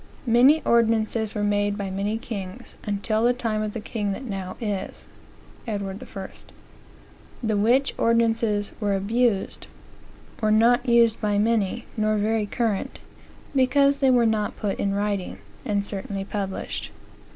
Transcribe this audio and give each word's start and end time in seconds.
"Many 0.25 0.63
ordinances 0.63 1.35
were 1.35 1.43
made 1.43 1.77
by 1.77 1.91
many 1.91 2.17
kings, 2.17 2.75
until 2.85 3.23
the 3.23 3.33
time 3.33 3.61
of 3.61 3.73
the 3.73 3.79
king 3.79 4.13
that 4.13 4.23
now 4.25 4.57
is 4.59 5.05
(Edward 5.67 6.01
I.); 6.17 6.27
the 7.43 7.55
which 7.55 7.93
ordinances 7.99 8.71
were 8.79 8.95
abused, 8.95 9.67
or 10.41 10.49
not 10.49 10.89
used 10.89 11.21
by 11.21 11.37
many, 11.37 11.85
nor 11.95 12.17
very 12.17 12.47
current, 12.47 12.97
because 13.55 13.97
they 13.97 14.09
were 14.09 14.25
not 14.25 14.57
put 14.57 14.79
in 14.79 14.95
writing, 14.95 15.37
and 15.65 15.85
certainly 15.85 16.25
published." 16.25 16.89